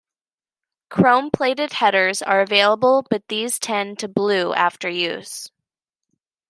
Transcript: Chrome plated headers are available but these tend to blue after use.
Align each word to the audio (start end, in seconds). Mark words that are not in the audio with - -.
Chrome 0.89 1.29
plated 1.29 1.73
headers 1.73 2.23
are 2.23 2.41
available 2.41 3.05
but 3.11 3.27
these 3.27 3.59
tend 3.59 3.99
to 3.99 4.07
blue 4.07 4.51
after 4.51 4.89
use. 4.89 5.51